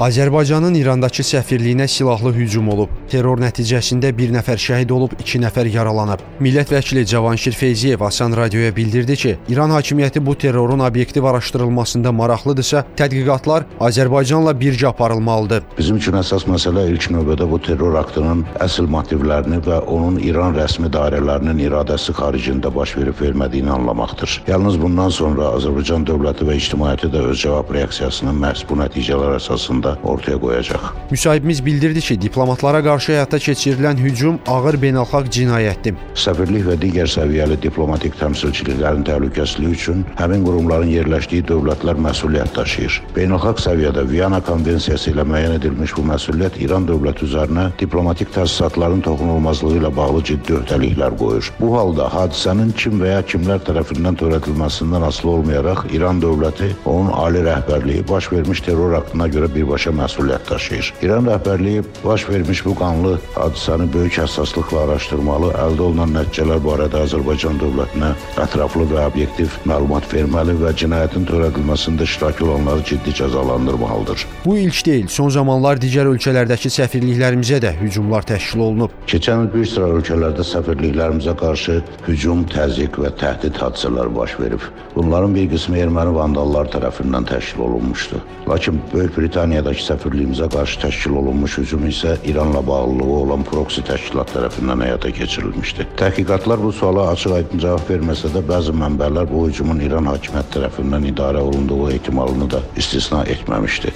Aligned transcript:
Azərbaycanın 0.00 0.74
İrandakı 0.74 1.22
səfirliyinə 1.22 1.84
silahlı 1.88 2.32
hücum 2.32 2.68
olub. 2.72 2.90
Terror 3.12 3.38
nəticəsində 3.38 4.08
bir 4.16 4.32
nəfər 4.32 4.56
şəhid 4.58 4.90
olub, 4.90 5.12
iki 5.20 5.38
nəfər 5.38 5.68
yaralanıb. 5.68 6.22
Millət 6.40 6.72
vəkili 6.72 7.04
Cavanşir 7.06 7.52
Feyziyev 7.52 8.00
Asan 8.00 8.32
radioya 8.36 8.72
bildirdi 8.76 9.16
ki, 9.16 9.34
İran 9.48 9.70
hakimiyyəti 9.70 10.26
bu 10.26 10.34
terrorun 10.34 10.80
obyektiv 10.80 11.24
araşdırılmasında 11.24 12.12
maraqlıdırsa, 12.12 12.84
tədqiqatlar 12.96 13.66
Azərbaycanla 13.80 14.54
birgə 14.58 14.88
aparılmalıdır. 14.88 15.62
Bizim 15.78 16.00
üçün 16.00 16.16
əsas 16.18 16.48
məsələ 16.48 16.88
ilk 16.90 17.10
növbədə 17.12 17.50
bu 17.50 17.60
terror 17.62 17.94
aktının 18.00 18.46
əsl 18.64 18.88
motivlərini 18.96 19.60
və 19.68 19.82
onun 19.86 20.18
İran 20.24 20.56
rəsmi 20.56 20.90
dairələrinin 20.92 21.62
iradəsi 21.68 22.16
xaricində 22.16 22.74
baş 22.74 22.96
verib-vermədiyini 22.96 23.70
anlamaqdır. 23.76 24.40
Yalnız 24.48 24.80
bundan 24.82 25.12
sonra 25.12 25.52
Azərbaycan 25.60 26.08
dövləti 26.08 26.48
və 26.48 26.58
ictimaiyyəti 26.58 27.12
də 27.12 27.26
öz 27.28 27.38
cavab 27.44 27.70
reaksiyasını 27.76 28.34
məhz 28.40 28.66
bu 28.68 28.80
nəticələr 28.82 29.36
əsasında 29.38 29.91
ortaya 30.04 30.38
qoyacaq. 30.40 30.82
Müsahibimiz 31.10 31.64
bildirdi 31.66 32.00
ki, 32.00 32.20
diplomatlara 32.22 32.82
qarşı 32.84 33.12
həyata 33.12 33.38
keçirilən 33.46 34.00
hücum 34.02 34.38
ağır 34.46 34.78
beynəlxalq 34.84 35.30
cinayətdir. 35.36 35.96
Səfirlik 36.14 36.66
və 36.68 36.76
digər 36.82 37.10
səviyyəli 37.10 37.58
diplomatik 37.62 38.16
təmsilçiliklərin 38.20 39.04
təhlükəsizliyi 39.08 39.76
üçün 39.76 40.04
həmin 40.20 40.44
qurumların 40.46 40.90
yerləşdiyi 40.92 41.46
dövlətlər 41.50 42.00
məsuliyyət 42.06 42.56
daşıyır. 42.56 43.00
Beynəlxalq 43.16 43.62
səviyyədə 43.66 44.06
Viyana 44.10 44.40
konvensiyası 44.44 45.12
ilə 45.12 45.26
müəyyən 45.28 45.56
edilmiş 45.58 45.96
bu 45.96 46.06
məsuliyyət 46.12 46.58
İran 46.64 46.88
dövləti 46.88 47.26
üzərinə 47.28 47.68
diplomatik 47.80 48.32
təsisatların 48.34 49.02
toxunulmazlığı 49.06 49.74
ilə 49.80 49.90
bağlı 49.96 50.24
ciddi 50.30 50.58
öhdəliklər 50.60 51.16
qoyur. 51.20 51.50
Bu 51.60 51.72
halda 51.76 52.08
hadisənin 52.12 52.72
kim 52.76 53.00
və 53.02 53.14
ya 53.14 53.22
kimlər 53.26 53.62
tərəfindən 53.66 54.18
törədilməsindən 54.20 55.06
asılı 55.08 55.30
olmayaraq 55.36 55.84
İran 55.96 56.20
dövləti, 56.22 56.72
onun 56.84 57.12
ali 57.12 57.44
rəhbərliyi 57.46 58.08
baş 58.08 58.32
vermiş 58.32 58.60
terror 58.66 58.92
aktına 58.98 59.28
görə 59.28 59.50
birbaşa 59.72 59.90
məsuliyyət 59.90 60.50
daşıyır. 60.50 60.92
İran 61.02 61.24
rəhbərliyi 61.24 61.82
baş 62.04 62.28
vermiş 62.28 62.64
bu 62.64 62.74
qanlı 62.76 63.12
hadisəni 63.34 63.86
böyük 63.92 64.18
həssaslıqla 64.20 64.82
araşdırmalı, 64.84 65.52
əldə 65.64 65.80
olunan 65.86 66.12
nəticələr 66.12 66.60
barədə 66.60 67.00
Azərbaycan 67.06 67.56
dövlətinə 67.62 68.10
ətraflı 68.42 68.84
və 68.90 69.06
obyektiv 69.08 69.56
məlumat 69.64 70.04
verməli 70.12 70.58
və 70.60 70.74
cinayətin 70.76 71.24
törədilməsində 71.30 72.04
iştirak 72.04 72.42
olanları 72.44 72.84
ciddi 72.84 73.14
cəzalandırmalıdır. 73.22 74.26
Bu 74.44 74.58
ilk 74.58 74.84
deyil, 74.86 75.08
son 75.08 75.32
zamanlar 75.32 75.80
digər 75.80 76.10
ölkələrdəki 76.12 76.68
səfirliklərimizə 76.76 77.62
də 77.64 77.72
hücumlar 77.80 78.28
təşkil 78.28 78.66
olunub. 78.68 78.92
Keçən 79.08 79.46
il 79.46 79.50
bir 79.54 79.66
sıra 79.72 79.88
ölkələrdə 79.96 80.44
səfirliklərimizə 80.52 81.36
qarşı 81.40 81.80
hücum, 82.10 82.44
təzyiq 82.52 83.00
və 83.00 83.14
təhdid 83.16 83.56
hadisələri 83.56 84.14
baş 84.20 84.36
verib. 84.40 84.68
Bunların 84.94 85.34
bir 85.34 85.48
qismi 85.54 85.80
erməni 85.80 86.12
vandallar 86.14 86.68
tərəfindən 86.68 87.24
təşkil 87.32 87.64
olunmuşdu. 87.70 88.20
Lakin 88.48 88.82
Böyük 88.92 89.18
Britaniyadakı 89.62 89.84
səfirliyimizə 89.86 90.46
qarşı 90.50 90.78
təşkil 90.82 91.12
olunmuş 91.20 91.58
hücum 91.58 91.84
isə 91.86 92.16
İranla 92.26 92.62
bağlılığı 92.66 93.12
olan 93.18 93.44
proksi 93.46 93.84
təşkilat 93.86 94.32
tərəfindən 94.34 94.82
həyata 94.82 95.12
keçirilmişdi. 95.14 95.86
Təhqiqatlar 96.00 96.58
bu 96.62 96.72
suala 96.74 97.06
açıq-aydın 97.12 97.62
cavab 97.62 97.86
verməsə 97.92 98.32
də 98.34 98.42
bəzi 98.48 98.74
mənbələr 98.74 99.30
bu 99.30 99.46
hücumun 99.46 99.84
İran 99.86 100.10
hakimiyyəti 100.10 100.56
tərəfindən 100.56 101.06
idarə 101.12 101.46
olunduğu 101.46 101.92
ehtimalını 101.94 102.50
da 102.50 102.64
istisna 102.76 103.22
etməmişdi. 103.36 103.94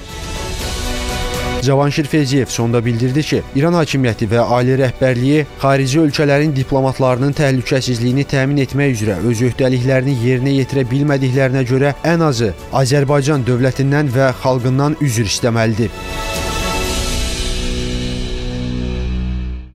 Cavanşir 1.66 2.04
Feyziyev 2.04 2.46
sonda 2.46 2.84
bildirdi 2.84 3.22
ki, 3.22 3.40
İran 3.56 3.74
hakimiyyəti 3.74 4.28
və 4.30 4.44
ali 4.56 4.76
rəhbərliyi 4.78 5.40
xarici 5.58 5.98
ölkələrin 6.04 6.54
diplomatlarının 6.54 7.34
təhlükəsizliyini 7.40 8.22
təmin 8.30 8.62
etmək 8.62 8.94
üzrə 8.94 9.18
öz 9.26 9.42
öhdəliklərini 9.48 10.14
yerinə 10.22 10.54
yetirə 10.60 10.86
bilmədiklərinə 10.94 11.66
görə 11.66 11.96
ən 12.06 12.22
azı 12.28 12.54
Azərbaycan 12.84 13.42
dövlətindən 13.50 14.14
və 14.14 14.30
xalqından 14.44 15.00
üzr 15.02 15.26
istəməlidir. 15.26 15.90